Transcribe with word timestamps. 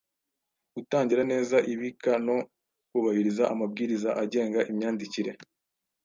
Gutangira 0.75 1.21
neza 1.31 1.57
ibika 1.73 2.11
no 2.27 2.37
kubahiriza 2.89 3.43
amabwiriza 3.53 4.09
agenga 4.23 4.59
imyandikire 4.71 5.31